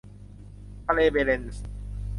[0.85, 1.63] ทะเลแบเร็นตส์